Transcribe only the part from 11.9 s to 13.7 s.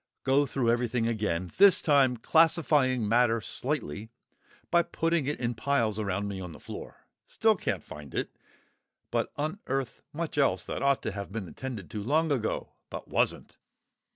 to long ago but wasn't.